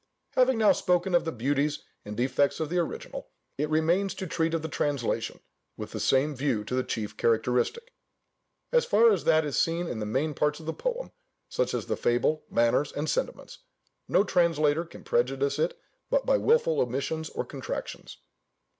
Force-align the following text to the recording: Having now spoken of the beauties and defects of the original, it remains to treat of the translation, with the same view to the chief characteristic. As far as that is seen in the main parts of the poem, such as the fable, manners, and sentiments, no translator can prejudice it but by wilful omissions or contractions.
Having 0.31 0.57
now 0.57 0.71
spoken 0.71 1.13
of 1.13 1.25
the 1.25 1.31
beauties 1.31 1.83
and 2.03 2.17
defects 2.17 2.59
of 2.59 2.69
the 2.69 2.79
original, 2.79 3.27
it 3.59 3.69
remains 3.69 4.15
to 4.15 4.25
treat 4.25 4.55
of 4.55 4.63
the 4.63 4.67
translation, 4.67 5.41
with 5.77 5.91
the 5.91 5.99
same 5.99 6.35
view 6.35 6.63
to 6.63 6.73
the 6.73 6.83
chief 6.83 7.15
characteristic. 7.17 7.93
As 8.71 8.83
far 8.83 9.11
as 9.11 9.25
that 9.25 9.45
is 9.45 9.59
seen 9.61 9.85
in 9.87 9.99
the 9.99 10.07
main 10.07 10.33
parts 10.33 10.59
of 10.59 10.65
the 10.65 10.73
poem, 10.73 11.11
such 11.49 11.75
as 11.75 11.85
the 11.85 11.95
fable, 11.95 12.43
manners, 12.49 12.91
and 12.91 13.07
sentiments, 13.07 13.59
no 14.07 14.23
translator 14.23 14.85
can 14.85 15.03
prejudice 15.03 15.59
it 15.59 15.79
but 16.09 16.25
by 16.25 16.35
wilful 16.37 16.81
omissions 16.81 17.29
or 17.29 17.45
contractions. 17.45 18.17